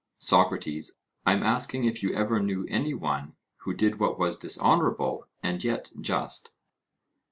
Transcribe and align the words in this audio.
SOCRATES: 0.17 0.97
I 1.27 1.33
am 1.33 1.43
asking 1.43 1.83
if 1.83 2.01
you 2.01 2.11
ever 2.15 2.41
knew 2.41 2.65
any 2.67 2.91
one 2.91 3.35
who 3.57 3.73
did 3.75 3.99
what 3.99 4.17
was 4.17 4.35
dishonourable 4.35 5.27
and 5.43 5.63
yet 5.63 5.91
just? 6.01 6.55